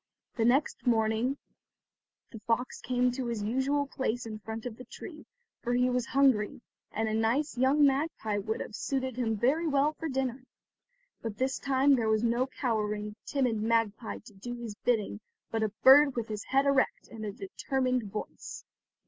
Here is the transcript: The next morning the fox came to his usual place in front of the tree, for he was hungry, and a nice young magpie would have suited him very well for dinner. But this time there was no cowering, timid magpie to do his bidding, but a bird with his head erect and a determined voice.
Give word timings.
The 0.35 0.45
next 0.45 0.87
morning 0.87 1.37
the 2.31 2.39
fox 2.47 2.81
came 2.81 3.11
to 3.11 3.27
his 3.27 3.43
usual 3.43 3.85
place 3.85 4.25
in 4.25 4.39
front 4.39 4.65
of 4.65 4.75
the 4.77 4.85
tree, 4.85 5.27
for 5.61 5.75
he 5.75 5.91
was 5.91 6.07
hungry, 6.07 6.59
and 6.91 7.07
a 7.07 7.13
nice 7.13 7.55
young 7.55 7.85
magpie 7.85 8.39
would 8.39 8.61
have 8.61 8.73
suited 8.75 9.15
him 9.15 9.37
very 9.37 9.67
well 9.67 9.93
for 9.93 10.09
dinner. 10.09 10.43
But 11.21 11.37
this 11.37 11.59
time 11.59 11.95
there 11.97 12.09
was 12.09 12.23
no 12.23 12.47
cowering, 12.47 13.15
timid 13.27 13.61
magpie 13.61 14.17
to 14.25 14.33
do 14.33 14.55
his 14.55 14.73
bidding, 14.73 15.19
but 15.51 15.61
a 15.61 15.69
bird 15.83 16.15
with 16.15 16.29
his 16.29 16.45
head 16.45 16.65
erect 16.65 17.07
and 17.11 17.23
a 17.23 17.31
determined 17.31 18.11
voice. 18.11 18.65